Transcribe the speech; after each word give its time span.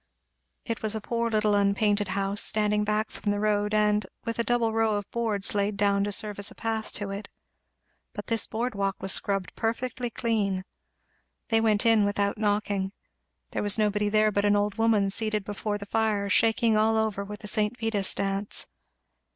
It 0.65 0.81
was 0.81 0.95
a 0.95 0.99
poor 0.99 1.29
little 1.29 1.53
unpainted 1.53 2.07
house, 2.07 2.41
standing 2.41 2.83
back 2.83 3.11
from 3.11 3.29
the 3.31 3.39
road, 3.39 3.71
and 3.71 4.03
with 4.25 4.39
a 4.39 4.43
double 4.43 4.73
row 4.73 4.95
of 4.95 5.07
boards 5.11 5.53
laid 5.53 5.77
down 5.77 6.03
to 6.05 6.11
serve 6.11 6.39
as 6.39 6.49
a 6.49 6.55
path 6.55 6.91
to 6.93 7.11
it. 7.11 7.29
But 8.13 8.25
this 8.25 8.47
board 8.47 8.73
walk 8.73 8.95
was 8.99 9.11
scrubbed 9.11 9.53
perfectly 9.55 10.09
clean. 10.09 10.65
They 11.49 11.61
went 11.61 11.85
in 11.85 12.03
without 12.03 12.39
knocking. 12.39 12.93
There 13.51 13.61
was 13.61 13.77
nobody 13.77 14.09
there 14.09 14.31
but 14.31 14.43
an 14.43 14.55
old 14.55 14.79
woman 14.79 15.11
seated 15.11 15.43
before 15.45 15.77
the 15.77 15.85
fire 15.85 16.29
shaking 16.29 16.75
all 16.75 16.97
over 16.97 17.23
with 17.23 17.41
the 17.41 17.47
St. 17.47 17.77
Vitus's 17.79 18.15
Dance. 18.15 18.65